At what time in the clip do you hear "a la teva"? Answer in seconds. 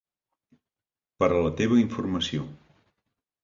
1.37-1.79